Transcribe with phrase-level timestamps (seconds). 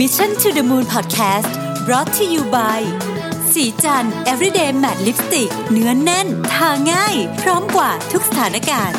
[0.00, 1.50] Mission to the Moon Podcast
[1.86, 2.80] brought to you by
[3.52, 8.98] ศรีจันทร์ everyday matte lipstick เนื้อแน่น ทาง่าย พร้อมกว่าทุกสถานการณ์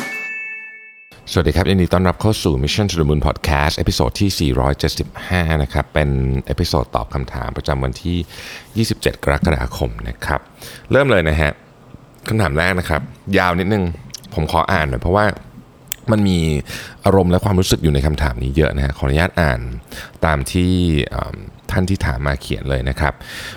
[1.32, 4.52] สวัสดีครับยินดีต้อนรับเข้าสู่ Mission to the Moon Podcast episode ที่
[5.06, 6.10] 475 นะครับ เป็น
[6.46, 10.40] episode ตอบคำถามประจำวันที่ 27 กรกฎาคมนะครับ
[10.92, 11.52] เริ่มเลยนะฮะ
[12.28, 13.00] คำถามแรกนะครับ
[13.38, 13.84] ยาวนิดนึง
[14.34, 15.24] ผมขออ่านหน่อยเพราะว่า
[16.12, 16.38] มันมี
[17.04, 19.60] อารมณ์และความรู้สึกอยู่ในคำถามนี้เยอะนะฮะขออนุญาตอ่าน
[20.26, 20.72] ตามที่
[21.70, 23.14] ท่านที่ถามมาเขียนเลยนะครับ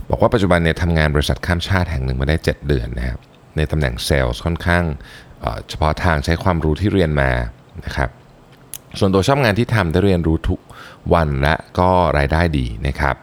[0.09, 3.19] บอกว่าปัจจุบันเนี่ยทำงานบริษัทข้ามชาติแห่งหนึ่งมาได้ 7 เดือนนะครับ
[3.57, 4.83] ในตำแหน่งเซลล์ค่อนข้าง
[5.69, 7.31] เฉพาะทางใช้ความรู้ที่เรียนมา
[7.85, 8.09] นะครับ
[8.99, 10.59] ส่วนตัวชอบงานที่ทำได้เรียนรู้ทุก
[11.13, 13.15] วันและก็รายได้ดีนะครับ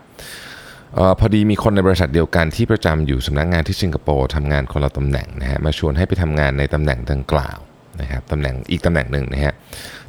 [0.99, 7.59] ออพอดีมีคนในบริษัทเดียวกันที่ประจำอยู่สำนักงานที่สิงคโปร์ทำงานคนละตำแหน่งนะฮะมาชวนให้ไปทำงานในตำแหน่งดังกล่าว
[8.01, 9.55] นะครับตำแหน่งอีกตำแหน่งหนึ่งนะฮะ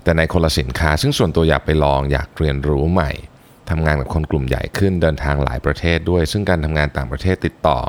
[0.03, 3.11] แต่ในคนละสินค้า ซึ่งส่วนตัวอยากไปลองอยากเรียนรู้ใหม่
[3.69, 7.79] ทำงานกับคนกลุ่มใหญ่ขึ้นเดินทางหลายประเทศด้วย ซึ่งการทำงานต่างประเทศติดต่อ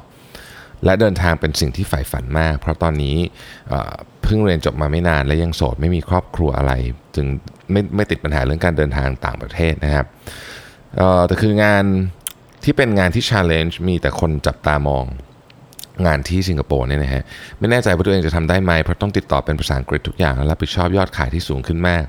[0.85, 3.17] และเดินทางเป็นสิ่งที่ใฝ่ฝันมาก เพราะตอนนี้
[4.23, 6.73] เพิ่งเรียนจบมาไม่นานและยังโสดไม่มีครอบครัวอะไร
[7.17, 7.27] จึง
[7.73, 10.07] ไม่ไม่ติดปัญหาเรื่องการเดินทางต่างประเทศนะครับ
[11.27, 11.85] แต่คืองาน
[12.65, 15.05] ที่เป็นงานที่ challenge มีแต่คนจับตามอง
[16.07, 17.23] งานที่สิงคโปร์เนี่ยนะฮะ
[17.59, 22.03] ไม่แน่ใจว่าตัวเองจะทำได้ไหมเพราะต้องติดต่อเป็นภาษาอังกฤษทุกอย่างและรับผิดชอบยอดขายที่สูงขึ้นมาก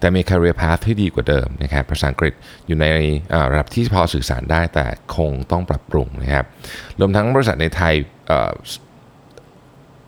[0.00, 2.32] แต่มี career path ที่ดีกว่าเดิมนะครับภาษาอังกฤษ
[2.66, 2.86] อยู่ใน
[3.50, 6.46] ระดับที่พอสื่อสารได้แต่คงต้องปรับปรุงนะครับ
[7.00, 7.94] รวมทั้งบริษัทในไทย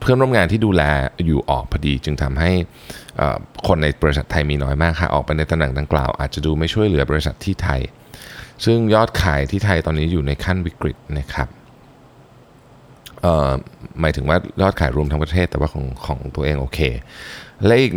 [0.00, 0.82] เพื่อนร่วมงานที่ดูแล
[1.26, 2.50] อยู่ออกพอดี จึงทำให้
[3.66, 7.80] คนในบริษัทไทยมีน้อยมากค่ะออกไปในตำแหน่งดังกล่าว อาจจะดูไม่ช่วยเหลือบริษัทที่ไทย
[8.64, 11.48] ซึ่งยอดขายที่ไทยตอนนี้อยู่ในขั้นวิกฤตนะครับ
[14.00, 16.78] หมายถึงว่ายอดขายรวมทั้งประเทศ แต่ว่าของของตัวเองโอเค
[17.66, 17.92] และอีก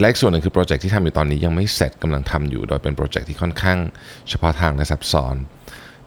[0.00, 3.78] และอีกส่วนหนึ่งคือโปรเจกต์ที่ทำอยู่ตอนนี้ยังไม่เสร็จกำลังทำอยู่ โดยเป็นโปรเจกต์ที่ค่อนข้าง
[4.28, 5.36] เฉพาะทางและซับซ้อน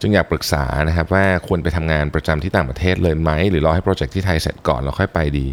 [0.00, 5.46] จึงอยากปรึกษานะครับว่าควรไปทำงานประจำที่ต่างประเทศเลยไหม หรือรอให้โปรเจกต์ที่ไทยเสร็จก่อนแล้วค่อยไปดี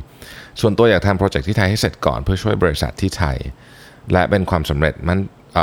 [0.62, 3.38] ส่วนตัวอยากทำโปรเจกต์ที่ไทยให้เสร็จก่อนเพื่อช่วยบริษัทที่ไทย
[4.12, 5.20] และเป็นความสำเร็จมัน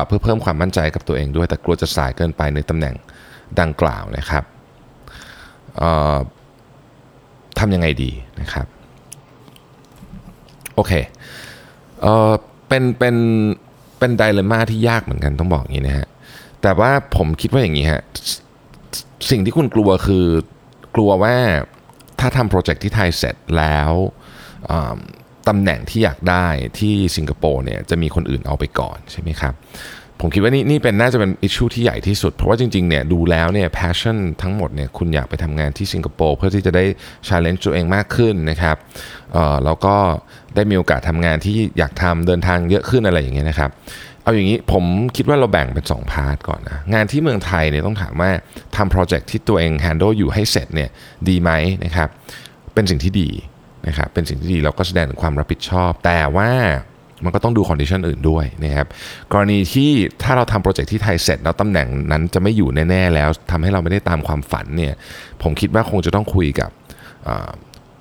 [0.06, 2.94] เพื่อเพิ่มความมั่นใจกับตัวเองด้วย แต่กลัวจะสายเกินไปในตำแหน่ง
[3.60, 4.44] ดังกล่าวนะครับ
[7.60, 8.10] ทำยังไงดี
[8.40, 8.66] นะครับ
[10.74, 10.92] โอเค
[12.02, 12.32] เออ
[12.68, 13.16] เป็นเป็น
[13.98, 16.08] เป็นไดเลม่าที่ยากเหมือนกันต้องบอกอย่างนี้นะฮะ
[16.62, 18.02] แต่ว่าผมคิดว่าอย่างนี้ฮะ
[19.30, 20.26] สิ่งที่คุณกลัวคือ
[20.94, 21.36] กลัวว่า
[22.20, 23.90] ถ้าทำโปรเจกต์ที่ไทยเสร็จแล้ว
[25.48, 26.46] ตำแหน่งที่อยากได้
[26.78, 29.54] ที่สิงคโปร์เนี่ยจะมีคนอื่นเอาไปก่อนใช่ไหมครับ
[30.20, 36.84] ผมคิดว่านี่นี่เป็นน่าจะเป็น issue ที่ใหญ่ที่สุด เพราะว่าจริงๆเนี่ยดูแล้วเนี่ย passion ทั้งหมดเนี่ยคุณอยากไปทำงานที่สิงคโปร์เพื่อที่จะได้
[37.28, 38.76] challenge ตัวเองมากขึ้นนะครับ
[39.32, 39.94] เอ่อแล้วก็
[40.54, 43.70] ได้มีโอกาสทำงานที่อยากทำเดินทางเยอะขึ้นอะไรอย่างเงี้ยนะครับ
[44.22, 44.84] เอาอย่างนี้ผม
[45.16, 48.30] คิดว่าเราแบ่งเป็น 2 part ก่อนนะงานที่เมืองไทยเนี่ยต้องถามว่า
[48.76, 50.90] ทำโปรเจกต์ที่ตัวเอง handle อยู่ให้เสร็จเนี่ย
[51.28, 51.50] ดีไหม
[51.84, 52.08] นะครับ
[52.74, 53.28] เป็นสิ่งที่ดี
[53.86, 56.50] นะครับเป็นสิ่งที่ดีเราก็แสดงถึงความรับผิดชอบ แต่ว่า
[57.24, 58.86] มันก็ต้องดู condition อื่นด้วยนะครับ
[59.32, 59.90] กรณีที่
[60.22, 64.92] ถ้าเราทำโปรเจกต์ที่ไทยเสร็จ แล้วตำแหน่งนั้นจะไม่อยู่แน่ๆแล้วทำให้เราไม่ได้ตามความฝันเนี่ย
[65.42, 66.70] ผมคิดว่าคงจะต้องคุยกับ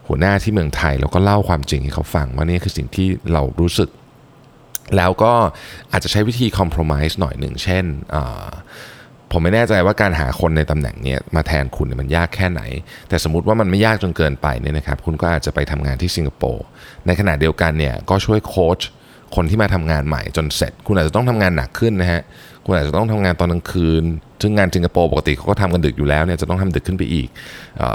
[0.07, 3.89] หัวหน้าที่เมืองไทยแล้วก็เล่าความจริงให้เขาฟังว่านี่คือสิ่งที่เรารู้สึก
[4.97, 5.33] แล้วก็
[5.91, 7.85] อาจจะใช้วิธี compromise หน่อยหนึ่งเช่น
[9.31, 12.61] ผมไม่แน่ใจว่าการหาคนในตำแหน่งนี้มาแทนคุณมันยากแค่ไหน
[13.09, 16.65] แต่สมมติว่ามันไม่ยากจนเกินไปเนี่ยนะครับคุณก็อาจจะไปทำงานที่สิงคโปร์
[17.05, 18.79] ในขณะเดียวกันเนี่ยก็ช่วยโค้ช
[19.35, 22.21] คนที่มาทำงานใหม่จนเสร็จ คุณอาจจะต้องทำงานหนักขึ้นนะฮะ
[22.65, 24.03] คุณอาจจะต้องทำงานตอนกลางคืน
[24.41, 27.27] ซึ่งงานสิงคโปร์ปกติเขาก็ทำกันดึกอยู่แล้วเนี่ยจะต้องทำดึกขึ้นไปอีก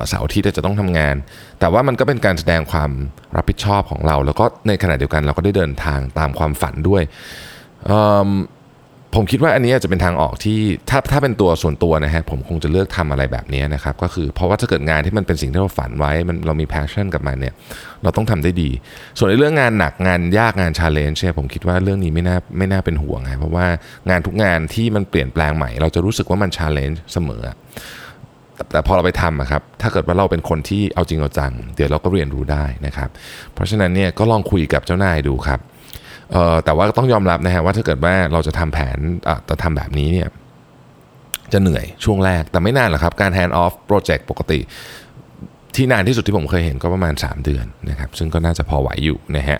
[0.08, 1.14] เสาร์อาทิตย์จะต้องทำงาน
[1.60, 2.90] แต่ว่ามันก็เป็นการแสดงความ
[3.36, 7.02] รับผิดชอบของเรา แล้วก็ในขณะเดียวกันเราก็ได้เดินทางตามความฝันด้วย
[9.14, 10.58] ผมคิดว่าอันนี้อาจจะเป็นทางออกที่
[10.90, 17.54] ถ้าถ้าเป็นตัวส่วนตัวนะฮะผมคงจะเลือกทำอะไรแบบนี้นะครับก็คือเพราะว่าถ้าเกิดงานที่มันเป็นสิ่งที่เราฝันไว้มันเรามี passion กับมันเนี่ย
[18.02, 18.70] เราต้องทำได้ดี
[19.18, 23.66] ส่วนในเรื่องงานหนักงานยากงาน challenge เนี่ยผมคิดว่าเรื่องนี้ไม่น่าไม่น่าเป็นห่วงนะเพราะว่า
[24.10, 27.42] งานทุกงานที่มันเปลี่ยนแปลงใหม่ เราจะรู้สึกว่ามัน challenge เสมอ
[28.70, 33.08] แต่พอเราไปทำครับถ้าเกิดว่าเราเป็นคนที่เอาจริงเอาจัง เดี๋ยวเราก็เรียนรู้ได้นะครับ
[33.54, 35.60] เพราะฉะนั้นเนี่ยก็ลองคุยกับเจ้านายดูครับ
[36.32, 38.98] เอ่อแต่ว่าต้องยอมรับนะฮะว่าถ้าเกิดว่าเราจะทำแผน
[39.28, 40.28] อะจะทำแบบนี้เนี่ย
[41.52, 44.60] จะเหนื่อยช่วงแรกแต่ไม่นานหรอกครับ การ hand off project ปกติ
[45.76, 49.58] ที่นานที่สุดที่ผมเคยเห็นก็ประมาณ 3 เดือนนะครับ ซึ่งก็น่าจะพอไหวอยู่นะฮะ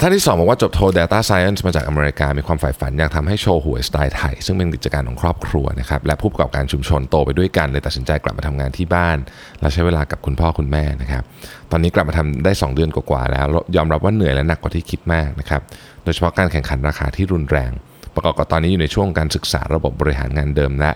[0.00, 9.16] ท่านที่ 2 บอกว่าจบโท Data Science มาจากอเมริกา มีความใฝ่ฝัน อยากทำให้โชว์หวยสไตล์ไทย ซึ่งเป็นกิจการของครอบครัวนะครับ และผู้ประกอบการชุมชนโตไปด้วยกันเลยตัดสินใจกลับมาทำงานที่บ้าน
[9.60, 11.22] และใช้เวลากับคุณพ่อคุณแม่นะครับ
[11.70, 15.62] ตอนนี้กลับมาทำได้ 2 เดือนกว่าๆแล้ว ยอมรับว่าเหนื่อยและหนักกว่าที่คิดมากนะครับ
[16.04, 17.70] โดยเฉพาะการแข่งขันราคาที่รุนแรง
[18.14, 20.92] ประกอบกับตอนนี้อยู่ในช่วงการศึกษาระบบบริหารงานเดิมและ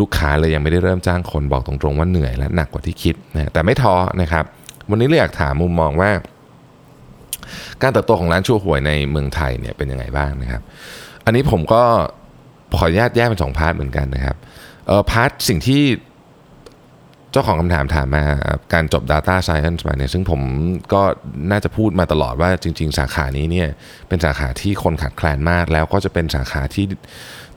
[0.00, 4.44] ลูกค้าเลยยังไม่ได้เริ่มจ้างคนบอกตรงๆว่าเหนื่อยและหนักกว่าที่คิดนะแต่ไม่ท้อนะครับ
[4.90, 6.10] วันนี้เลยอยากถามมุมมองว่า
[7.82, 10.62] การเติบโตของร้านชั่วหวยในเมืองไทยเนี่ยเป็นยังไงบ้างนะครับ
[11.24, 11.82] อันนี้ผมก็
[12.76, 14.36] ขออนุญาตแยกเป็นสองพาร์ทเหมือนกันนะครับ
[14.86, 15.82] เออพาร์ทสิ่งที่
[17.32, 18.24] เจ้าของคำถามถามมา
[18.72, 20.40] การจบ Data Science มาเนี่ยซึ่งผม
[20.92, 21.02] ก็
[21.50, 23.68] น่าจะพูดมาตลอดว่าจริง ๆ สาขานี้เนี่ย
[24.08, 26.84] เป็นสาขาที่คนขาดแคลนมาก แล้วก็จะเป็นสาขาที่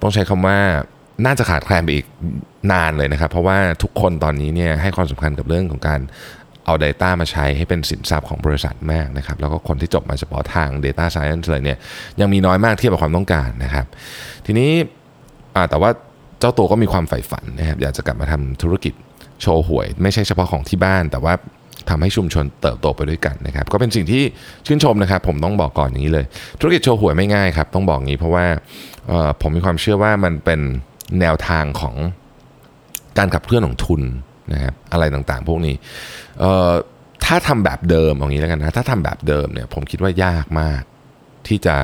[0.02, 0.58] ต้องใช้คำว่า
[1.26, 2.06] น่าจะขาดแคลนไปอีก
[2.72, 6.00] นานเลยนะครับ เพราะว่าทุกคนตอนนี้เนี่ยให้ความสำคัญกับเรื่องของการ
[6.70, 11.78] เอา Data มาใช้ให้เป็นสินทรัพย์ของบริษัทมากนะครับแล้วก็คนที่จบมาเฉพาะทาง Data Science เลยเนี่ย
[12.20, 13.86] ยังมีน้อยมากเทียบกับความต้องการนะครับ
[14.46, 14.72] ทีนี้
[15.70, 15.90] แต่ว่า
[16.40, 18.94] เจ้าตัวก็มีความใฝ่ฝันนะครับอยากจะกลับมาทำธุรกิจ
[19.42, 21.34] โชว์หวย ไม่ใช่เฉพาะของที่บ้าน แต่ว่า
[21.90, 24.24] ทำให้ชุมชนเติบโตไปด้วยกันนะครับก็เป็นสิ่งที่
[24.66, 26.26] ชื่นชมนะครับผมต้องบอกก่อนอย่างนี้เลย
[26.60, 28.46] ธุรกิจโชว์หวยไม่ง่ายครับต้องบอกงี้เพราะว่า
[29.42, 30.60] ผมมีความเชื่อว่ามันเป็น
[31.20, 31.96] แนวทางของ
[33.18, 34.02] การขับเคลื่อนของทุน
[34.54, 35.76] นะครับอะไรต่างๆ พวกนี้
[37.26, 40.82] ถ้าทำแบบเดิมอย่างนี้แล้วกันนะถ้าทำแบบเดิมเนี่ยผมคิดว่ายากมาก
[41.48, 41.76] ที่จะ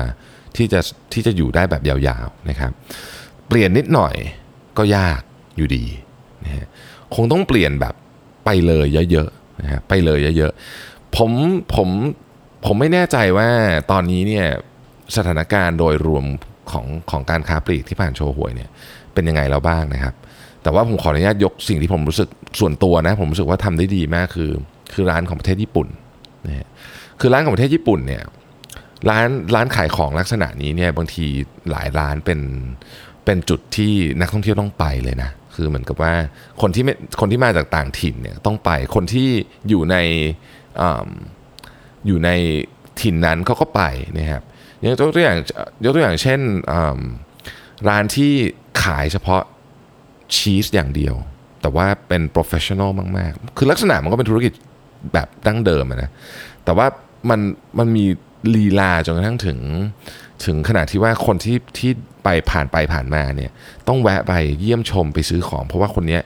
[0.56, 0.80] ที่จะ
[1.12, 2.72] ที่จะอยู่ได้แบบยาวๆนะครับ
[3.48, 4.14] เปลี่ยนนิดหน่อย
[4.78, 5.20] ก็ยาก
[5.56, 5.84] อยู่ดี
[6.44, 6.66] นะฮะ
[7.14, 7.94] คงต้องเปลี่ยนแบบ
[8.44, 11.30] ไปเลยเยอะๆนะฮะไปเลยเยอะๆผม
[11.74, 11.88] ผม
[12.66, 13.48] ผมไม่แน่ใจว่า
[13.90, 14.46] ตอนนี้เนี่ย
[15.16, 16.24] สถานการณ์โดยรวม
[16.70, 18.70] ของของการค้าปลีกที่ผ่านโชว์หวยเนี่ย
[19.16, 20.14] เป็นยังไงแล้วบ้างนะครับ
[20.62, 22.28] แต่ว่าผมขออนุญาตยกสิ่งที่ผมรู้สึก
[22.60, 24.50] ส่วนตัวนะ ผมรู้สึกว่าทำได้ดีมากคือ
[24.92, 25.88] คือร้านของประเทศญี่ปุ่น
[26.46, 26.66] นะ
[27.20, 28.22] คือร้านของประเทศญี่ปุ่นเนี่ย
[29.10, 31.24] ร้านร้านขายของลักษณะนี้เนี่ยบางที
[31.70, 32.40] หลายร้านเป็น
[33.24, 36.12] เป็นจุดที่นักท่องเที่ยวต้องไปเลยนะคือเหมือนกับว่า
[36.60, 39.28] คนที่ไม่คนที่มาจากต่างถิ่นเนี่ยต้องไปคนที่
[39.68, 39.96] อยู่ใน
[40.80, 40.82] อ
[42.06, 42.30] อยู่ใน
[43.00, 43.82] ถิ่นนั้นเขาก็ไป
[44.18, 44.42] นะครับ
[44.84, 45.36] ยกตัวอย่าง
[45.84, 46.40] ยกตัวอย่างเช่น
[47.88, 48.32] ร้านที่
[48.82, 49.42] ขายเฉพาะ
[50.36, 51.14] ชีสอย่างเดียว
[51.62, 54.52] แต่ว่าเป็น professional มาก ๆ คือลักษณะมันก็เป็นธุรกิจ
[55.12, 56.10] แบบดั้งเดิมนะ
[56.64, 56.86] แต่ว่า
[57.30, 57.40] มัน
[57.78, 58.04] มันมี
[58.54, 59.58] ลีลาจนกระทั่งถึง
[60.44, 61.90] ถึงขนาดที่ว่าคนที่ที่
[62.24, 63.50] ไปผ่านไปผ่านมาเนี่ย
[63.88, 66.18] ต้องแวะไปเยี่ยมชมไปซื้อของ เพราะว่าคนนี้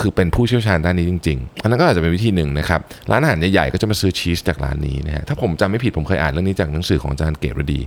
[0.00, 2.80] คือเป็นผู้เชี่ยวชาญด้านนี้จริงๆ อันนั้นก็อาจจะเป็นวิธีหนึ่งนะครับ
[3.10, 7.80] ร้านอาหารใหญ่ๆก็จะมาซื้อชีสจากร้านนี้นะฮะถ้าผมจำไม่ผิดผมเคยอ่านเรื่องนี้จากหนังสือของอาจารย์เกตุวดี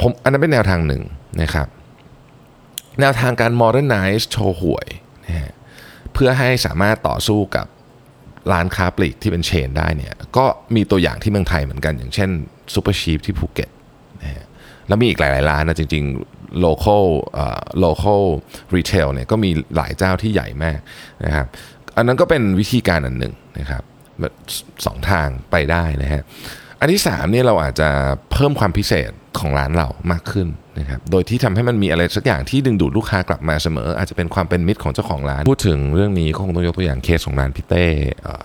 [0.00, 1.02] ผมอันนั้นเป็นแนวทางหนึ่ง
[1.42, 1.66] นะครับ
[3.00, 4.88] แนวทางการ modernize โชห่วย
[5.26, 5.52] นะฮะ
[6.12, 7.66] เพื่อให้สามารถต่อสู้กับ
[8.52, 12.30] ร้านค้าปลีกที่เป็นเชนได้เนี่ยก็มีตัวอย่างที่เมืองไทยเหมือนกัน อย่างเช่น
[12.74, 13.70] ซูเปอร์ชีปที่ภูเก็ต
[14.22, 14.44] นะฮะ
[14.88, 16.04] แล้วมีอีกหลาย ๆ ร้านนะจริง
[16.34, 17.04] ๆ local
[17.42, 18.22] uh, local
[18.76, 20.78] retail เนี่ยก็มีหลายเจ้าที่ใหญ่มาก
[21.24, 21.46] นะครับ
[21.96, 23.82] อันนั้นก็เป็นวิธีการอันหนึ่งนะครับ
[24.86, 26.22] สองทางไปได้นะฮะ
[26.80, 27.88] อันที่3เนี่ยเราอาจจะ
[28.32, 29.10] เพิ่มความพิเศษ
[29.40, 30.48] ของร้านเรามากขึ้น
[30.78, 37.84] นะครับโดยที่ทำให้มันมีอะไรสักอย่างที่ดึงดูดลูกค้ากลับมาเสมอ อาจจะเป็นความเป็นมิตรของเจ้าของร้าน พูดถึงเรื่องนี้ก็คงต้องยกตัวอย่างเคสของร้านพี่เต้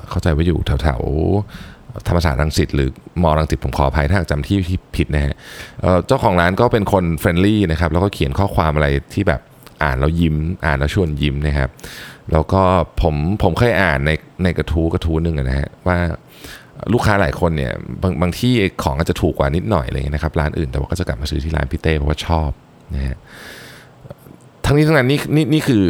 [0.09, 1.01] เข้าใจว่าอยู่แถว
[2.07, 2.89] ธรรมศาสตร์รังสิตหรือ
[3.23, 4.57] มอรังสิตผมขออภัยถ้าจำที่
[4.95, 5.33] ผิดนะฮะ
[6.07, 9.41] เจ้าของร้านก็เป็นคน friendly นะครับแล้วก็เขียนข้อความอะไรที่แบบ
[9.83, 10.35] อ่านแล้วยิ้ม
[10.65, 11.69] อ่านแล้วชวนยิ้มนะครับ
[12.31, 12.61] แล้วก็
[13.01, 14.11] ผมผมเคยอ่านใน
[14.43, 15.97] ในกระทู้กระทู้หนึ่งนะฮะว่า
[16.93, 18.53] ลูกค้าหลายคนเนี่ยบางบางที่
[18.83, 22.49] ของก็จจะถูกกว่านิดหน่อยอะไรเงี้ยนะครับร้านอื่นแต่ว่าก็จะกลับมาซื้อที่ร้านพี่เต้เพราะว่าชอบ
[22.95, 23.17] นะฮะ
[24.65, 25.85] ทั้งนี้ทั้งนั้นนี่นี่นี่คือ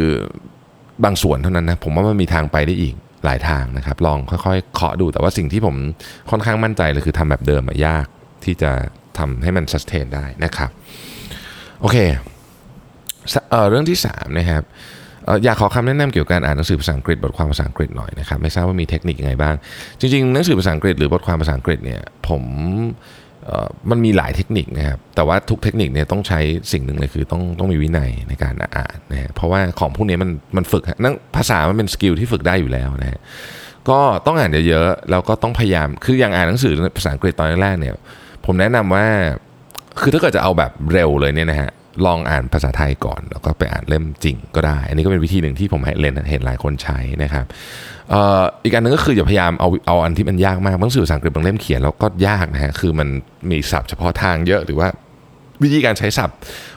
[1.04, 5.76] บางส่วนเท่านั้นนะผมว่ามันมีทางไปได้อีกหลายทางนะครับ ลองค่อยๆเคาะดูแต่ว่าสิ่งที่ผม
[6.30, 8.06] ค่อนข้างมั่นใจเลยคือทำแบบเดิมยาก
[8.44, 8.70] ที่จะ
[9.18, 10.70] ทำให้มันสเทนได้นะครับ
[11.80, 11.96] โอเค
[13.50, 14.62] เเรื่องที่3นะครับ
[15.44, 19.54] อยากขอคำแนะนำเกี่ยวกับการอ่านหนังสือภาษาอังกฤษบทความภาษาอังกฤษหน่อยนะครับไม่ทราบว่ามีเทคนิคยังไงบ้าง
[20.00, 22.42] จริงๆหนังสือภาษาอังกฤษหรือบทความภาษาอังกฤษเนี่ยผม
[23.90, 26.40] มันมีหลายเทคนิคนะครับแต่ว่าทุกเทคนิคเนี่ยต้องใช้
[26.72, 33.20] สิ่งหนึ่งเลยคือต้องต้องมีวินัยในการอ่านนะเพราะว่าของพวกนี้มันมันฝึกนั่งภาษามันเป็นสกิลที่ฝึกได้อยู่แล้วนะฮะ
[33.90, 37.94] ก็ต้องอ่านเยอะๆแล้วก็ต้องพยายามคืออย่างอ่านหนังสือภาษาอังกฤษตอนแรกเนี่ย
[38.46, 39.06] ผมแนะนำว่า
[40.00, 41.70] คือถ้าเกิดจะเอาแบบเร็วเลยเนี่ยนะฮะ
[42.06, 45.96] ลองอ่านภาษาไทยก่อน แล้วก็ไปอ่านเล่มจริงก็ได้ อันนี้ก็เป็นวิธีหนึ่งที่ผมเห็น
[46.30, 47.44] เห็นหลายคนใช้นะครับ
[48.64, 53.08] อีกอันนึงก็คืออย่าพยายามเอาเอาอันที่มันยากมากบางสื่อภาษาอังกฤษบางเล่มเขียนแล้วก็ยากนะฮะคือมัน
[53.50, 54.88] มีศัพท์เฉพาะทางเยอะหรือว่า
[55.62, 56.36] วิธีการใช้ศัพท์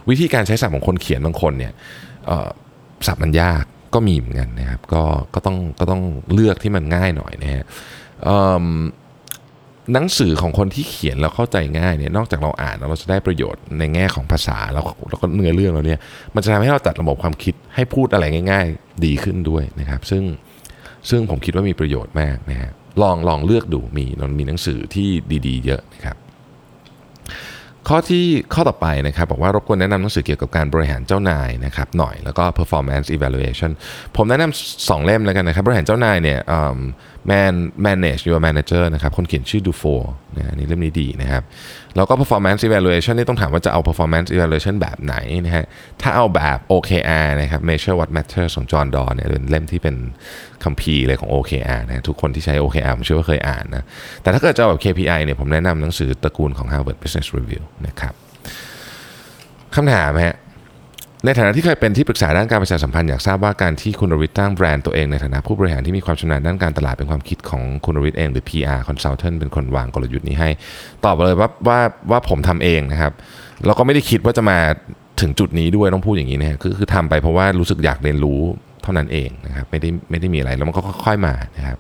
[0.09, 1.73] วิธีการใช้ศัพท์ของคนเขียนบางคนเนี่ย
[3.07, 6.01] ศัพท์มันยากก็มีเหมือนกันนะครับก็ก็ต้องก็ต้อง
[6.33, 7.63] เลือกที่มันง่ายหน่อยนะฮะ
[9.93, 15.99] หนังสือของคนที่เขียนแล้วเข้าใจง่ายเนี่ยนอกจากเราอ่านแล้วเราจะได้ประโยชน์ในแง่ของภาษาแล้วแล้วก็เนื้อเรื่องเราเนี่ย
[16.35, 20.23] มันจะทำให้เราจัดระบบความคิดให้พูดอะไรง่าย ๆ ดีขึ้นด้วยนะครับ ซึ่ง
[21.09, 24.05] ซึ่งผมคิดว่ามีประโยชน์มากนะฮะลองลองเลือกดูมี
[24.39, 25.09] มีหนังสือที่
[25.47, 26.17] ดี ๆ เยอะนะครับ
[27.89, 33.71] ข้อที่ข้อต่อไปนะครับบอกว่ารบกวนแนะนำหนังสือเกี่ยวกับการบริหารเจ้านายนะครับหน่อยแล้วก็ performance evaluation
[34.15, 36.39] ผมแนะนำสองเล่มแล้วกันนะครับบริหารเจ้านายเนี่ย
[37.31, 39.83] man manage your manager นะครับคนเขียนชื่อดูโฟ
[40.37, 41.43] นะนี่เล่มนี้ดีนะครับ
[41.95, 45.15] แล้วก็ performance evaluation นี่ต้องถามว่าจะเอา performance evaluation แบบไหน
[45.45, 45.65] นะฮะ
[46.01, 49.95] ถ้าเอาแบบ OKR นะครับ measure what matters ของจอห์นดอเนี่ยเป็นเล่มที่เป็น
[50.63, 53.83] คัมภีร์เลยของ OKR นะทุกคนที่ใช้ OKR ผมเชื่อว่าเคยอ่านนะ
[54.21, 58.13] แต่ถ้าเกิดจะเอาแบบ KPI เนี่ยผมแนะนำหนังสือตระกูลของ Harvard Business Review นะครับ
[59.75, 60.35] คำถามฮะ
[61.25, 70.49] ในฐานะที่เคยเป็นที่ปรึกษาด้านการประชาสัมพันธ์อยากทราบว่าการที่คุณรวิทย์ตั้งแบรนด์ตัวเองในฐานะผู้บริหารที่มีความชำนาญด้านการตลาดเป็นความคิดของคุณรวิทย์เอง หรือ PR consultant เป็นคนวางกลยุทธ์นี้ให้
[71.05, 71.79] ตอบเลยว่าว่า
[72.11, 73.13] ว่าผมทำเองนะครับ
[73.65, 74.57] แล้วก็ไม่ได้คิดว่าจะมา
[75.21, 78.41] ถึงจุดนี้ด้วยต้องพูดอย่างนี้นะคือคือทำไปเพราะว่ารู้สึกอยากเรียนรู้
[78.83, 81.77] เท่านั้นเองนะครับไม่ได้ไม่ได้มีอะไรแล้วมันก็ค่อยๆมานะครับ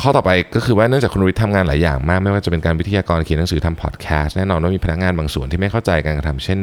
[0.00, 6.58] ข้อต่อไปก็คือว่าเนื่องจากคุณวิทย์ทำงานหลายอย่างมาก ไม่ว่าจะเป็นการวิทยากรเขียนหนังสือทำพอดแคสต์แน่นอนว่ามีพนักงานบางส่วนที่ไม่เข้าใจการกระทำเช่น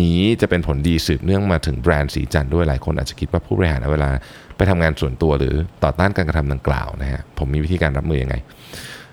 [0.00, 4.08] นี้จะเป็นผลดีสืบเนื่องมาถึงแบรนด์สีจันด้วยหลายคนอาจจะคิดว่าผู้บริหารเวลา
[4.56, 8.36] ไปทำงานส่วนตัวหรือต่อต้านการกระทำดังกล่าวนะฮะผมมีวิธีการรับมืออยังไง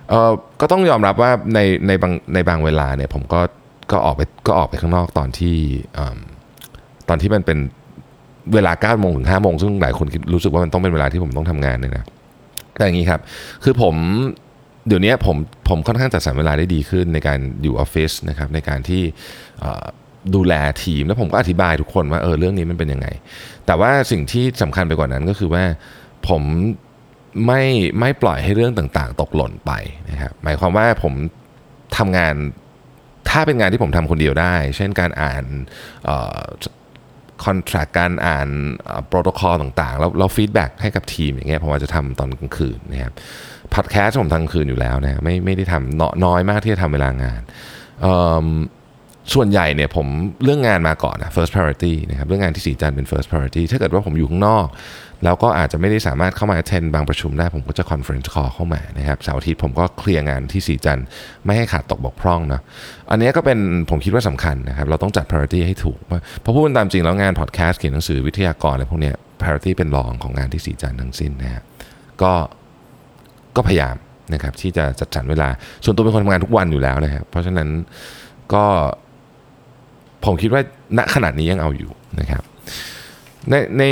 [0.09, 3.41] เออก็ต้องยอมรับว่าในในบางในบางเวลาเนี่ยผมก็
[3.91, 5.55] ก็ออกไปก็ออกไปข้างนอกตอนที่
[7.09, 7.57] ตอนที่มันเป็น
[8.53, 12.05] เวลา9โมงถึง5โมงซึ่งหลายคนรู้สึกว่ามันต้องเป็นเวลาที่ผมต้องทำงานเนี่ยนะ
[12.81, 13.21] แต่อย่างนี้ครับ
[13.63, 13.95] คือผม
[14.87, 15.37] เดี๋ยวนี้ผม
[15.69, 19.01] ผมค่อนข้างจัดสรรเวลาได้ดีขึ้นในการอยู่ออฟฟิศนะครับในการที่
[20.35, 23.07] ดูแลทีมแล้วผมก็อธิบายทุกคนว่าเออเรื่องนี้มันเป็นยังไง
[23.65, 25.63] แต่ว่าสิ่งที่สำคัญไปกว่านั้นก็คือว่า
[26.27, 26.41] ผม
[27.45, 27.63] ไม่
[27.99, 29.71] ไม่ปล่อยให้เรื่องต่างๆ ตกหล่นไป
[30.09, 31.13] นะครับหมายความว่าผม
[31.97, 32.35] ทำงาน
[33.29, 35.43] ถ้าเป็นงานที่ผมทำคนเดียวได้ เช่นการอ่าน
[37.45, 38.47] contract การอ่าน
[39.07, 43.13] โปรโตคอลต่างๆ แล้วเรา feedback ให้กับทีมอย่างเงี้ยผมอาจจะทำตอนกลางคืนนะครับ
[43.73, 47.41] พอดแคสต์ผมทำกลางคืนอยู่แล้วนะไม่ไม่ได้ทำน้อยมากที่จะทำเวลางาน
[49.33, 50.07] ส่วนใหญ่เนี่ยผม
[50.43, 54.67] เรื่องงานมาก่อนนะ first priority นะครับเรื่องงานที่สีจันเป็น first priority ถ้าเกิดว่าผมอยู่ข้างนอก
[55.23, 60.99] แล้วก็อาจจะไม่ได้สามารถเข้ามา attend บางประชุมได้ ผมก็จะ conference call เข้ามานะครับเสาร์อาทิตย์ผมก็เคลียร์งานที่สีจัน
[61.45, 62.61] ไม่ให้ขาดตกบกพร่องเนาะ
[63.11, 63.59] อันนี้ก็เป็น
[63.89, 65.99] ผมคิดว่าสำคัญนะครับ เราต้องจัด priority ให้ถูก
[66.41, 71.63] เพราะพูดตามจริงแล้วงาน podcast เขียนหนังสือวิทยากรอะไรพวกนี้ priority เป็นรองของงานที่สีจันทั้งสิ้นนะฮะ
[72.21, 72.33] ก็
[73.55, 73.95] ก็พยายาม
[74.33, 75.49] นะครับที่จะจัดสรรเวลา
[75.83, 77.69] ส่วนตัวเป็นคนทำงานทุกวันอยู่แล้วนะครับ เพราะฉะนั้น
[78.53, 78.65] ก็
[80.25, 80.61] ผมคิดว่า
[80.97, 82.43] ณขนาดนี้ยังเอาอยู่นะครับ
[83.49, 83.83] ในใน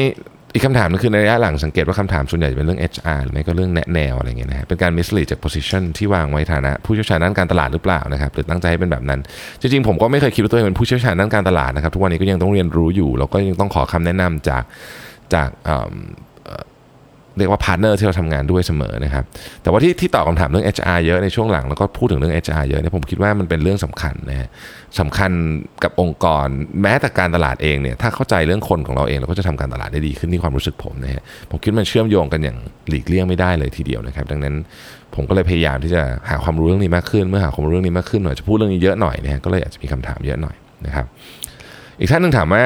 [0.53, 9.19] อีกคำถามนึงคือในระยะหลังสังเกตว่าคำถามส่วนใหญ่จะเป็นเรื่อง HR หรือไม่ก็เรื่องแนแนวอะไรเงี้ยนะฮะเป็นการมิสลีดจาก position ที่วางไว้ฐานะ ผู้เชี่ยวชาญด้านการตลาดหรือเปล่านะครับหรือตั้งใจให้เป็นแบบนั้น
[9.61, 14.63] จริงๆ ผมก็ไม่เคยคิดว่าตัวเองเป็นผู้เชี่ยวชาญด้านการตลาดนะครับทุกวันนี้ก็ยังต้องเรียนรู้อยู่แล้วก็ยังต้องขอคำแนะนำจาก
[15.33, 15.49] จาก
[17.39, 19.23] เรียกว่า partner ที่เราทำงานด้วยเสมอนะครับ
[19.63, 24.47] แต่ว่าที่ที่ตอบคำถามเรื่อง HR เยอะในช่วงหลังแล้วก็พูดถึงเรื่อง HR เยอะเนี่ยผมคิดว่ามันเป็นเรื่องสำคัญนะฮะ
[24.99, 25.31] สำคัญ
[25.83, 26.47] กับองค์กร
[26.81, 32.57] แม้แต่การตลาดเองเนี่ยถ้าเข้าใจเรื่องคนของเราเอง เราก็จะทำการตลาดได้ดีขึ้นที่ความรู้สึกผมนะฮะผมคิดมันเชื่อมโยงกันอย่าง
[32.89, 34.55] หลีกเลี่ยงไม่ได้เลยทีเดียวนะครับ ดังนั้น
[35.15, 40.55] ผมก็เลยพยายามที่จะหาความรู้เรื่องนี้มากขึ้น เมื่อหาความรู้เรื่องนี้มากขึ้นหน่อยจะพูดเรื่องนี้เยอะหน่อยนะฮะก็เลยอาจจะมีคำถามเยอะหน่อย
[40.85, 41.05] นะครับ
[41.99, 42.63] อีกท่านหนึ่งถามว่า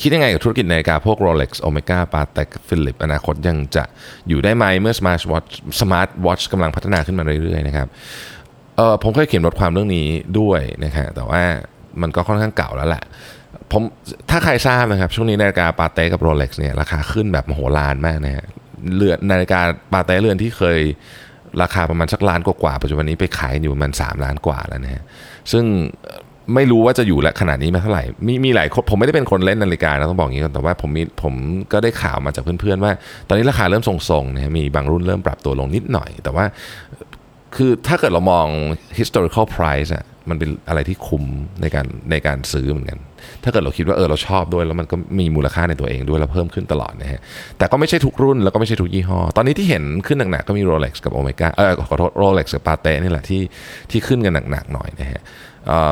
[0.00, 3.84] คิดยังไงกับธุรกิจนาฬิกาพวก Rolex Omega Patek Philippe อนาคตยังจะ
[4.28, 7.88] อยู่ได้ไหมเมื่อ Smart Watch Smart Watch กำลังพัฒนาขึ้นมาเรื่อยๆนะครับ
[8.76, 10.06] เออผมเคยเขียนบทความเรื่องนี้
[10.40, 11.42] ด้วยนะฮะแต่ว่า
[12.00, 13.04] มันก็ค่อนข้างเก่าแล้วแหละ
[13.72, 13.82] ผม
[14.30, 18.44] ถ้าใครทราบนะครับ ช่วงนี้นาฬิกาปาเต้กับโรเล็กซ์เนี่ยราคาขึ้นแบบมโหฬารมากนะฮะ
[18.96, 19.60] เรือนนาฬิกา
[19.92, 20.80] ปาเต้เรือนที่เคย
[21.62, 25.02] ราคาประมาณสักล้านกว่าปัจจุบันนี้ไปขายอยู่ประมาณ3ล้านกว่าแล้วนะฮะ
[25.52, 25.64] ซึ่ง
[26.54, 31.34] ไม่รู้ว่าจะอยู่และขนาดนี้มาเท่าไหร่ มีมีหลายคนผมไม่ได้เป็นคนเล่นนาฬิกานะต้องบอกอย่างนี้ก่อนแต่ว่าผมมีผม
[31.72, 32.92] ก็ได้ข่าวมาจากเพื่อนๆว่า
[33.28, 36.44] ตอนนี้ราคาเริ่มทรงๆนะมีบางรุ่นเริ่มปรับตัวลงนิดหน่อย แต่ว่า
[37.56, 38.46] คือถ้าเกิดเรามอง
[38.98, 41.24] historical price อะมันเป็นอะไรที่คุ้ม
[41.60, 42.98] ในการในการซื้อเหมือนกัน
[43.42, 47.20] ถ้าเกิดเราคิดว่าเออเราชอบด้วย แล้วมันก็มีมูลค่าในตัวเองด้วยแล้วเพิ่มขึ้นตลอดนะฮะ
[47.58, 53.42] แต่ก็ไม่ใช่ทุกรุ่นแล้วก็ไม่ใช่ทุกยี่ห้อ ตอนนี้ที่เห็นขึ้นหนักๆก็มี Rolex กับ Omega เออขอโทษ Rolex กับ Patek นี่แหละที่
[53.90, 55.20] ที่ขึ้นกันหนักๆหน่อยนะฮะ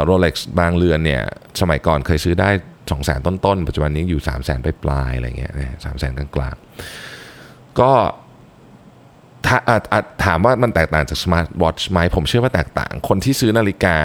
[0.04, 1.22] โรเล็กซ์บางเรือนเนี่ย
[1.60, 2.48] สมัยก่อนเคยซื้อได้
[2.90, 5.52] 2 0 0 0 0 0ต้นๆ ปัจจุบันนี้อยู่ 3 0 0 0 0 0ไปปลายอะไรเงี้ย
[5.84, 7.92] สามแสนกลางๆ ก็
[10.24, 13.96] ถามว่ามันแตกต่างจากสมาร์ทวอชไหมผมเชื่อว่าแตกต่าง คนที่ซื้อนาฬิกา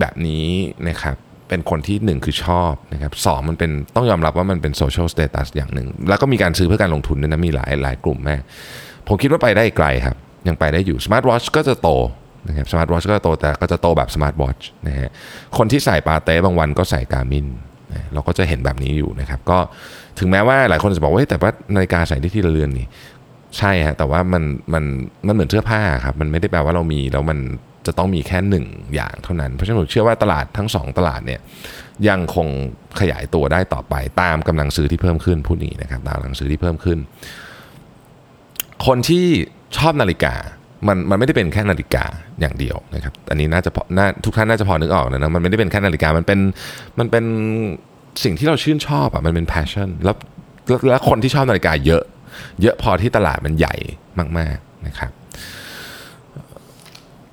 [0.00, 0.46] แบบนี้
[0.88, 1.16] นะครับ
[1.48, 8.36] เป็นคนที่หนึ่งคือชอบนะครับสองมันเป็นต้องยอมรับว่ามันเป็น social status อย่างหนึ่ง แล้วก็มีการซื้อเพื่อการลงทุนด้วยนะมีหลายหลายกลุ่มแม่
[9.08, 10.16] ผมคิดว่าไปได้ไกลครับ
[10.48, 11.90] ยังไปได้อยู่สมาร์ทวอชก็จะโต
[12.48, 15.10] นะครับสมาร์ทวอชก็โตแต่ก็จะโตแบบสมาร์ทวอชนะฮะ
[15.58, 17.46] คนที่ใส่ปาเต้บางวันก็ใส่การ์มิน
[18.12, 19.58] เราก็จะเห็นแบบนี้อยู่นะครับ ก็
[20.18, 22.86] ถึงแม้ว่าหลายคนจะบอกว่าแต่ว่านาฬิกาใส่ได้ทีละเรือนนี่
[23.58, 24.84] ใช่ฮะแต่ว่ามันมัน
[25.26, 27.38] มันเหมือนเสื้อผ้าครับมันไม่ได้แปลว่าเรามีแล้วมัน
[27.86, 31.40] จะต้องมีแค่หนึ่งอย่างเท่านั้น เพราะฉะนั้นผมเชื่อว่าตลาดทั้งสองตลาดเนี่ย
[32.08, 32.48] ยังคง
[33.00, 36.98] ขยายตัวได้ต่อไปตามกำลังซื้อที่เพิ่มขึ้นพูดอย่างนี้นะครับตามกำลังซื้อที่เพิ่มขึ้น
[38.86, 39.26] คนที่
[39.76, 40.34] ชอบนาฬิกา
[40.88, 42.04] มันมันไม่ได้เป็นแค่นาฬิกา
[42.40, 46.38] อย่างเดียวนะครับอันนี้น่าจะพอน่าทุกท่านน่าจะพอนึกออกนะนะมันไม่ได้เป็นแค่นาฬิกามันเป็น
[46.98, 47.24] มันเป็น
[48.24, 50.16] สิ่งที่เราชื่นชอบอะมันเป็น passion แล้ว
[50.90, 52.02] แล้วคนที่ชอบนาฬิกาเยอะ
[52.62, 53.74] เยอะพอที่ตลาดมันใหญ่
[54.38, 55.10] มากๆนะครับ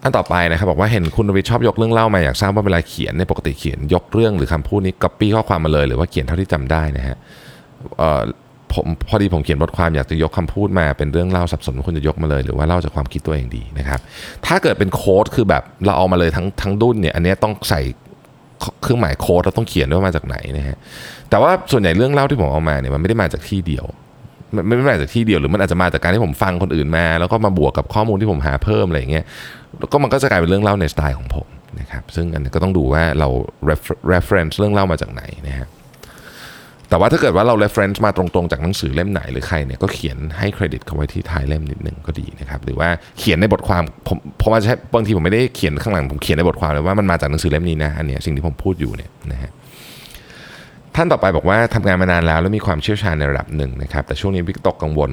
[0.04, 7.18] อันต่อไปนะครับบอกว่าเห็นคุณวิชอบยกเรื่องเล่ามาอยากทราบว่าเวลาเขียนในยปกติเขียนยกเรื่องหรือคำพูดนี้ก๊อปปี้ข้อความมาเลย หรือว่าเขียนเท่าที่จำได้นะฮะ
[8.74, 14.00] ผมพอดีผมเขียนบทความอยากจะยกคำพูดมาเป็นเรื่องเล่าสับสนคุณจะยกมาเลย หรือว่าเล่าจากความคิดตัวเองดีนะครับ
[14.46, 17.82] ถ้าเกิดเป็นโค้ดคือแบบเราเอามาเลยทั้งทั้งดุนเนี่ยอันนี้ต้องใส่
[18.82, 20.78] เครื่องหมายโค้ดเราต้องเขียนด้วยว่ามาจากไหนนะฮะ
[21.30, 23.86] แต่ว่าส่วนใหญ่เรื่องเล่าที่ผมเอามาเนี่ยมันไม่ได้มาจากที่เดียว
[24.56, 29.26] มันไม่ได้มาจากที่เดียวหรือมันอาจจะมาจากการที่ผมฟังคนอื่นมา แล้วก็มาบวกกับข้อมูลที่ผมหาเพิ่มอะไรอย่างเงี้ย
[29.92, 31.48] ก็มันก็จะกลายเป็นเรื่องเล่าในสไตล์ของผม
[31.80, 33.30] นะครับซึ่งอันนี้ก็ต้องดูว่าเรา
[34.14, 35.68] reference เรื่องเล่ามาจากไหนนะฮะ
[36.90, 49.52] แต่ว่าถ้าเกิดว่าเรา reference มาตรงๆจากหนังสือเล่มไหนหรือใครเนี่ยก็เขียนให้เครดิตเขาไว้ที่ท้ายเล่มนิดนึงก็ดีนะครับหรือว่าเขียนในบทความผมเพราะว่าใช้บางทีผมไม่ได้เขียนข้างหลังผมเขียนในบทความเลยว่ามันมาจากหนังสือเล่มนี้นะอันเนี้ยสิ่งที่ผมพูดอยู่เนี่ยนะฮะ
[50.96, 55.12] ท่านต่อไปบอกว่าทำงานมานานแล้วแล้วมีความเชี่ยวชาญในระดับหนึ่งนะครับแต่ช่วงนี้วิกตกกังวล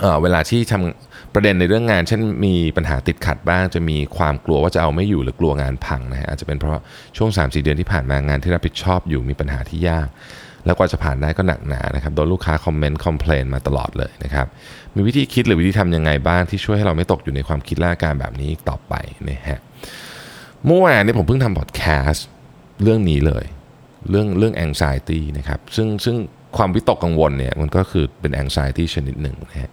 [0.00, 6.82] เเวลาที่ทำประเด็นในเรื่องงาน เช่นมีปัญหาติดขัดบ้าง จะมีความกลัวว่าจะเอาไม่อยู่หรือกลัวงานพังนะฮะอาจจะเป็นเพราะ
[7.16, 10.08] ช่วง 3-4 เดือนที่ผ่านมางานที่รับผิดชอบอยู่มีปัญหาที่ยาก
[10.66, 14.46] แล้วกว่าจะผ่านได้ก็หนักหนานะครับโดนลูกค้าคอมเมนต์คอมเพลนมาตลอดเลยนะครับ
[14.94, 18.94] มีวิธีคิดหรือวิธีทำยังไงบ้างที่ช่วยให้เราไม่ตกอยู่ในความคิดและอาการแบบนี้อีกต่อไป
[19.30, 19.58] นะฮะ
[20.66, 22.26] เมื่อวานนี้ผมเพิ่งทำพอดแคสต์
[22.82, 23.44] เรื่องนี้เลย
[24.10, 26.16] เรื่องเรื่อง anxiety นะครับซึ่งซึ่ง
[26.56, 29.70] ความวิตกกังวลเนี่ยมันก็คือเป็น anxiety ชนิดหนึ่งนะฮะ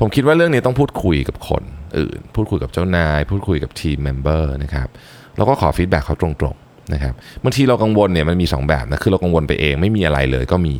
[0.00, 1.62] ผมคิดว่าเรื่องนี้ต้องพูดคุยกับคน
[1.98, 4.88] อื่น พูดคุยกับเจ้านาย พูดคุยกับ team member นะครับ
[5.36, 7.14] แล้วก็ขอ feedback เขาตรงๆนะครับ
[7.44, 10.76] บางทีเรากังวลเนี่ยมันมี 2 แบบนะคือเรากังวลไปเองไม่มีอะไรเลยก็มี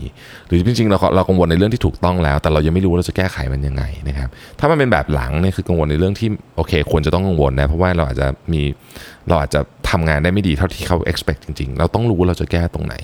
[0.46, 8.62] หรือจริงๆเราเรากังวลในเรื่องที่ถูกต้องแล้ว แต่เรายังไม่รู้ว่าเราจะแก้ไขมันยังไงนะครับถ้ามันเป็นแบบหลังเนี่ยคือกังวลในเรื่องที่โอเคควรจะต้องกังวลนะเพราะว่าเราอาจจะมี
[9.30, 12.94] เราอาจจะทำงานได้ไม่ดีเท่าที่เขา expect จริง ๆ เราต้องรู้ว่าเราจะแก้ตรงไหน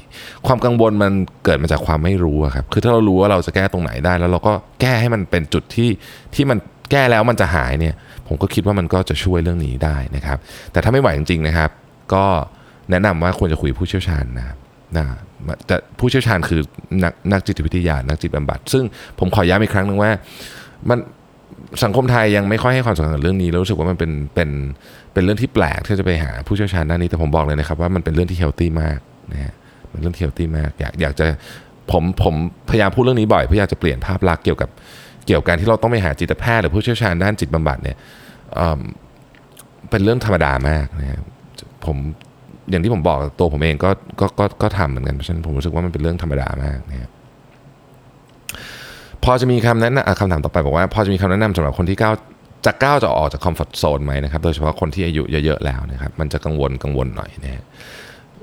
[0.47, 1.13] ความกังวลมัน
[1.45, 5.89] เกิดมาจากความไม่รู้ครับคือถ้าเรารู้ว่าเราจะแก้ตรงไหนได้ แล้วเราก็แก้ให้มันเป็นจุดที่
[6.35, 6.59] ที่มัน
[6.91, 7.95] แก้แล้วมันจะหายเนี่ย
[8.27, 10.39] ผมก็คิดว่ามันก็จะช่วยเรื่องนี้ได้นะครับ
[10.73, 11.71] แต่ถ้าไม่ไหวจริงๆนะครับ
[12.15, 12.25] ก็
[12.91, 14.59] แนะนำว่าควรจะคุยผู้เชี่ยวชาญนะครับ
[14.97, 15.05] นะ
[15.67, 16.61] แต่ผู้เชี่ยวชาญคือ
[17.05, 18.85] นักนักจิตวิทยา นักจิตบำบัด ซึ่ง
[19.19, 20.11] ผมขอย้ำอีกครั้งหนึ่งว่า
[20.89, 20.99] มัน
[21.85, 24.51] สังคมไทยยังไม่ค่อยให้ความสำคัญกับเรื่องนี้แล้วรู้สึกว่ามันเป็นเป็น
[25.17, 28.99] เป็นเรื่องที่แปลกที่จะไปหาผู้เชี่ยวชาญด้านนี้แต่ผมบอกเลยนะครับว่ามันเป็นเรื่องที่เฮลตี้มาก
[29.33, 29.55] นะฮะ
[29.91, 31.27] เป็นเรื่องที่ healthy มากอยากอยากจะ
[31.91, 32.35] ผมผม
[32.71, 34.69] พยายามพูดเรื่องนี้บ่อยเพื่ออยากจะเปลี่ยนภาพลักษณ์เกี่ยวกับ
[35.27, 37.97] เกี่ยวกับการที่เราต้องไปหาจิตแพทย์หรือผู้เชี่ยวชาญด้านจิตบำบัดเนี่ย
[38.55, 38.81] เอิ่ม
[39.91, 41.23] เป็นเรื่องธรรมดามากนะครับ
[41.87, 41.97] ผม
[42.71, 47.11] อย่างที่ผมบอกตัวผมเองก็ก็ก็ก็ทำเหมือนกันเพราะฉะนั้นผมรู้สึกว่ามันเป็นเรื่องธรรมดามากนะครับ
[49.25, 52.15] พอจะมีคำแนะนำคำถามต่อไปบอกว่า พอจะมีคำแนะนำสำหรับคนที่ก้าว
[52.67, 57.65] จะก้าวจะออกจาก comfort zone ไหมนะครับโดยเฉพาะคนที่อายุเยอะๆแล้วนะครับมันจะกังวลกังวลหน่อยนะฮะ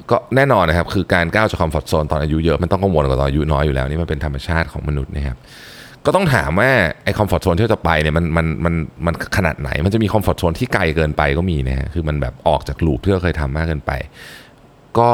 [0.10, 5.38] ก็แน่นอนนะครับคือการก้าวจาก comfort zone ตอนอายุเยอะมันต้องกังวลกว่าตอนอายุน้อยอยู่แล้วนี่มันเป็นธรรมชาติของมนุษย์นะครับ
[6.06, 6.70] ก็ต้องถามว่า
[7.04, 8.74] ไอ้ comfort zone ที่จะไปเนี่ยมันมันมัน
[9.06, 13.92] มันขนาดไหน มันจะมี comfort zone ที่ไกลเกินไปก็มีนะฮะคือมันแบบออกจาก loop ที่เราเคยทำมากเกินไป
[14.98, 15.10] ก็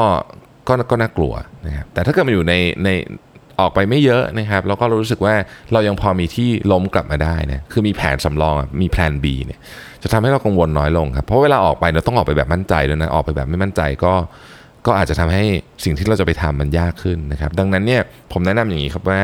[0.68, 1.32] ก็ก็น่ากลัว
[1.66, 2.88] นะครับแต่ถ้าเกิดมันอยู่ในใน
[3.60, 5.34] ออกไปไม่เยอะนะครับแล้วก็รู้สึกว่า
[5.72, 9.60] เรายังพอมีที่ล้มกลับมาได้นะคือมีแผนสำรองมีแผน B เนี่ย
[10.02, 14.12] จะทำให้เรากังวลน้อยลงครับเพราะเวลาออกไปเราต้องออกไปแบบมั่นใจด้วยนะออกไปแบบไม่มั่นใจก็
[14.86, 15.44] ก็อาจจะทำให้
[15.84, 19.20] สิ่งที่เราจะไปทำมันยากขึ้นนะครับ ดังนั้นเนี่ยผมแนะนำอย่างนี้ครับว่า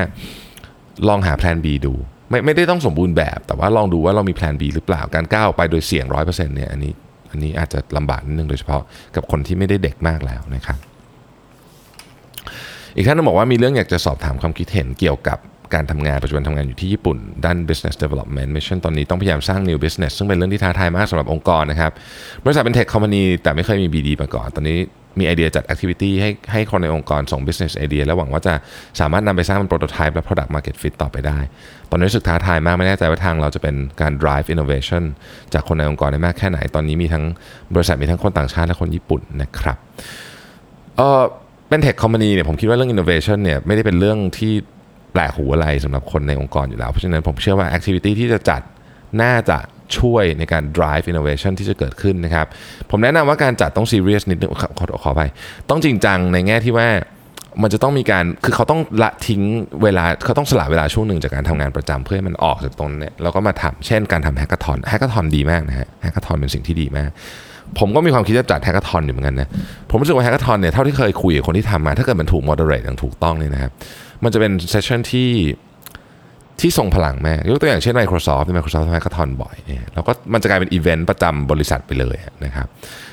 [1.08, 1.94] ลองหาแผน B ดู
[2.30, 6.92] ไม่ไม่ได้ต้องสมบูรณ์แบบ แต่ว่าลองดูว่าเรามีแผน B หรือเปล่าการก้าวไปโดยเสี่ยงร้อยเปอร์เซ็นต์เนี่ยอันนี้
[7.30, 8.82] อันนี้อาจจะลำบากนิดนึงโดยเฉพาะ
[9.16, 10.78] กับคนที่ไม่ได้เด็กมากแล้วนะครับ
[12.96, 15.38] อีกท่านบอกว่ามีเรื่องอยากจะสอบถามความคิดเห็นเกี่ยวกับ
[15.74, 21.92] การทำงานปัจจุบันทำงานอยู่ที่ญี่ปุ่น ด้าน business development mission ตอนนี้ต้องพยายามสร้าง new business ซึ่งเป็นเรื่องที่ท้าทายมากสำหรับองค์กรนะครับ
[22.44, 24.78] บริษัทเป็น tech company แต่ไม่เคยมี BD มาก่อน ตอนนี้
[25.18, 28.54] มีไอเดียจัด activity ให้ให้คนในองค์กรส่ง business idea และหวังว่าจะ
[29.00, 31.38] สามารถนำไปสร้างเป็น prototype และ product market fit ต่อไปได้
[31.90, 35.02] ตอนนี้รู้สึกท้าทายมากไม่แน่ใจว่าทางเราจะเป็นการ drive innovation
[35.52, 37.24] จากคนในองค์กรได้มากแค่ไหน ตอนนี้มีทั้ง
[37.74, 39.76] บริษัทมีทั้งคนต่างชาติและคนญี่ปุ่นนะครับ
[40.96, 41.22] เออ
[41.68, 44.52] เป็น tech company เนี่ยผมคิดว่าเรื่อง innovation เนี่ยไม่ได้เป็นเรื่องที่
[45.12, 48.62] แปลกหูอะไรสำหรับคนในองค์กรอยู่แล้ว เพราะฉะนั้นผมเชื่อว่า activity ที่จะจัด
[49.22, 49.58] น่าจะ
[49.98, 52.46] ช่วยในการ drive innovation ที่จะเกิดขึ้นนะครับ
[52.90, 55.22] ผมแนะนำว่าการจัดต้อง serious นิดนึงขอขอขอไป
[55.70, 56.88] ต้องจริงจังในแง่ที่ว่า
[57.62, 59.42] มันจะต้องมีการ คือเขาต้องละทิ้ง
[59.82, 67.10] เวลา เขาต้องสละเวลาช่วงหนึ่งจากการทำงานประจำเพื่อให้มันออกจากตรงนี้แล้วก็มาทำเช่นการทำ hackathon hackathon ดีมากนะฮะ hackathon เป็นสิ่งที่ดีมาก
[67.78, 69.48] ผมก็มีความคิดจะจัด hackathon อยู่เหมือนกันนะ
[69.90, 73.72] ผมรู้สึกว่า hackathon เนี่ยเท่าที่เคยคุยกับคนที่ทำมา ถ้าเกิดมันถูก moderate อย่างถูกต้องเนี่ยนะครับ
[74.24, 75.30] มันจะเป็น session ที่
[76.60, 82.66] ที่ทรงพลังมากยกตัวอย่างเช่น Microsoft ที่ Microsoft ทำ hackathon บ่อยเนี่ยแล้วก็มันจะกลายเป็นอีเวนต์ประจำบริษัทไปเลยนะครับ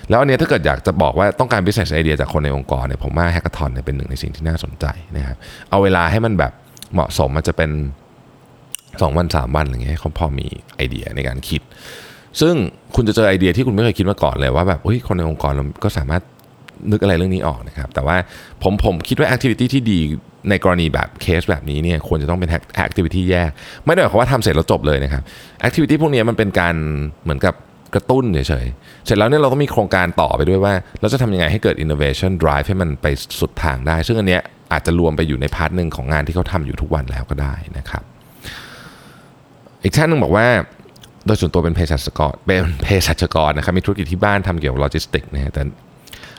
[0.10, 4.86] แล้วอันนี้ถ้าเกิดอยากจะบอกว่าต้องการ business idea จากคนในองค์กรเนี่ยผมว่า hackathon เนี่ยเป็นหนึ่งในสิ่งที่น่าสนใจ
[5.16, 5.38] นะครับ
[5.70, 6.52] เอาเวลาให้มันแบบ
[6.94, 7.72] เหมาะสมมันจะเป็น
[8.64, 11.62] 2วัน3วันอะไรเงี้ยให้เขาพอมีไอเดียในการคิด
[12.42, 12.54] ซึ่ง
[12.96, 16.24] คุณจะเจอไอเดียที่คุณไม่เคยคิดมาก่อนเลยว่าแบบเฮ้ยคนในองค์กรเราก็สามารถ
[16.92, 18.18] นึกอะไรเรื่องนี้ออกนะครับ แต่ว่า
[18.64, 20.00] ผมผมคิดว่า activity ที่ดี
[20.50, 23.50] ในกรณีแบบเคสแบบนี้เนี่ยควรจะต้องเป็น activity แยก
[23.86, 25.24] ไม่ได้หมายความว่าทำเสร็จแล้วจบเลยนะครับ
[25.62, 26.76] activity พวกนี้มันเป็นการ
[27.24, 27.54] เหมือนกับ
[27.96, 33.08] กระตุ้นเฉยๆ เสร็จแล้วเนี่ยเราก็มีโครงการต่อไปด้วยว่า เราจะทำยังไงให้เกิด innovation drive ให้มันไป
[33.40, 34.42] สุดทางได้ ซึ่งอันเนี้ย
[34.72, 38.04] อาจจะรวมไปอยู่ใน part หนึ่งของงานที่เขาทำอยู่ทุกวันแล้วก็ได้นะครับ
[39.84, 40.48] อีกท่านหนึ่งบอกว่า
[41.26, 45.62] โดยส่วนตัวเป็นเภสัชกรเป็นเภสัชกรนะครับมีธุรกิจที่บ้านทำเกี่ยวกับโลจิสติกนะฮะแต่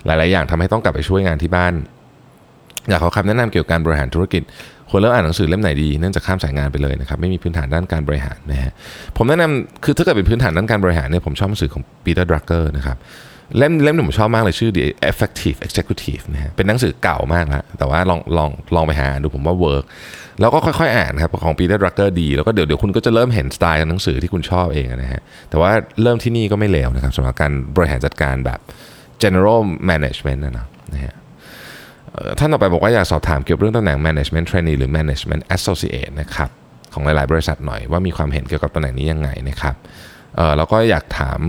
[0.06, 1.72] หลาย ๆ อย่างทำให้ต้องกลับไปช่วยงานที่บ้าน
[2.88, 4.42] อยากขอคำแนะนำเกี่ยวกับการบริหารธุรกิจ
[4.90, 8.72] ควรเริ่มอ่านหนังสือเล่มไหนดีเนื่องจากข้ามสายงานไปเลยนะครับไม่มีพื้นฐานด้านการบริหารนะฮะ
[9.16, 12.96] ผมแนะนำคือถ้าเกิดเป็นพื้นฐานด้านการบริหารเนี่ยผมชอบหนังสือของปีเตอร์ดรักเกอร์นะครับ
[13.56, 19.84] เล่มเล่มที่ผมชอบมากเลยชื่อ The Effective Executive นะฮะเป็นหนังสือเก่ามากแล้วแต่ว่าลองลองลองไปหาดูผมว่า work
[20.40, 25.70] แล้วก็ค่อยๆอ่านครับของปีเตอร์ดรักเกอร์ดีแล้วก็เดี๋ยวเดี๋ยวคุณก็จะเริ่มเห็นสไตล์ของหนังสือที่คุณชอบเองนะฮะแต่ว่า
[26.02, 28.58] เริ่มที่นี่ก็ไม่เลวนะครับสำหรับการบริหารจัดการแบบ
[29.22, 30.54] general management นะ
[30.92, 31.14] นะฮะ
[32.38, 36.50] ท่านต่อไปบอกว่าอยากสอบถามเกี่ยวกับเรื่องตำแหน่ง management trainee หรือ management associate นะครับ
[36.92, 39.76] ของหลายๆ บริษัทหน่อยว่ามีความเห็นเกี่ยวกับตำแหน่งนี้ยังไงนะครับ
[40.56, 41.40] แล้วก็อยากถาม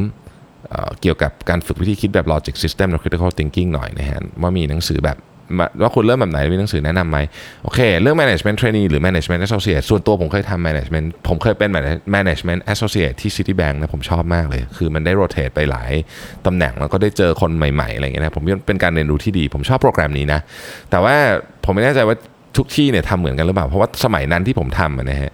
[1.01, 5.17] เกี่ยวกับการฝึกวิธีคิดแบบ logic system และ critical thinking หน่อยนะฮะว่ามีหนังสือแบบ
[5.81, 7.17] ว่าคุณเริ่มแบบไหนมีหนังสือแนะนำไหม
[7.63, 11.69] โอเค เรื่อง management trainee หรือ management associate ส่วนตัวผมเคยทำ management ผมเคยเป็น
[12.15, 15.91] management associate ที่ Citibank นะผมชอบมากเลย คือมันได้ rotate ไปหลาย
[16.45, 20.39] ตำแหน่งแล้วก็ได้เจอคนใหม่ๆอะไรอย่างเงี้ยนะผมเป็นการเรียนรู้ที่ดี ผมชอบโปรแกรมนี้นะ
[20.91, 21.15] แต่ว่า
[21.65, 22.17] ผมไม่แน่ใจว่า
[22.57, 25.31] ทุกที่เนี่ยทำเหมือนกันหรือเปล่า เพราะว่าสมัยนั้นที่ผมทำนะฮะ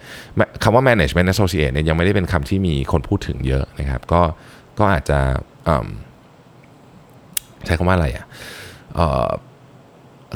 [0.64, 4.22] คำว่า management associate เนี่ยยังไม่ได้เป็นคำที่มีคนพูดถึงเยอะนะครับก็
[4.80, 5.20] ก็อาจจะ
[7.66, 8.26] ใช้คำว่าอะไรอะ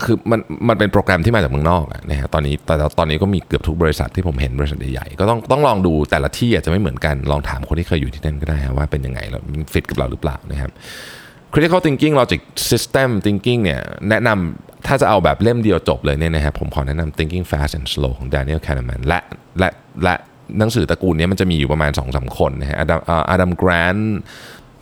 [0.03, 10.71] คือมันมันเป็นโปรแกรมที่มาจากเมืองนอกนะฮะตอนนี้แต่ตอนนี้ก็มีเกือบทุกบริษัทที่ผมเห็นบริษัทใหญ่ๆก็ต้องต้องลองดูแต่ละที่อาจจะไม่เหมือนกันลองถามคนที่เคยอยู่ที่นั่นก็ได้ว่าเป็นยังไงแล้วมันฟิตกับเราหรือเปล่านะครับ
[11.53, 19.19] critical thinking logic system thinking เนี่ยแนะนำถ้าจะเอาแบบเล่มเดียวจบเลยเนี่ยนะครับผมขอแนะนำ thinking fast and slow ของ Daniel Kahneman และ
[19.60, 19.69] และ
[20.03, 20.15] และ
[20.60, 22.99] หนังสือตระกูลนี้มันจะมีอยู่ประมาณ2อสคนนะฮะอดัม
[23.31, 23.97] อดัมแกรน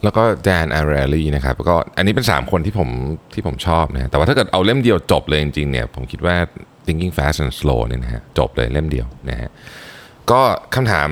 [0.03, 2.89] แล้วก็แดนอาร์เรลลี่นะครับก็อันนี้เป็น 3 คนที่ผม
[3.33, 6.35] ที่ผมชอบนะแต่ว่าถ้าเกิดเอาเล่มเดียวจบเลยจริงๆเนี่ยผมคิดว่า
[6.85, 9.49] thinking fast and slow เนี่ยนะฮะจบเลยเล่มเดียวนะฮะ
[10.31, 10.41] ก็
[10.75, 11.07] คำถาม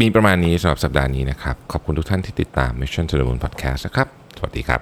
[0.00, 4.80] มีประมาณนี้สำหรับสัปดาห์นี้นะครับ ขอบคุณทุกท่านที่ติดตาม Mission to the Moon Podcast นะครับ สวัสดีครับ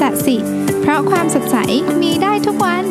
[0.00, 0.36] สัสิ
[0.80, 1.56] เพราะความสดใส
[2.02, 2.84] มีได้ทุกวัน